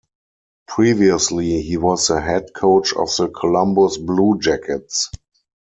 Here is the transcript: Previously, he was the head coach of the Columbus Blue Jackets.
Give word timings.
Previously, 0.67 1.61
he 1.61 1.77
was 1.77 2.07
the 2.07 2.19
head 2.21 2.55
coach 2.55 2.91
of 2.95 3.15
the 3.17 3.27
Columbus 3.29 3.99
Blue 3.99 4.39
Jackets. 4.39 5.11